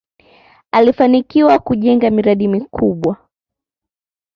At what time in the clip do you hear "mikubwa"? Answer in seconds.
2.47-3.17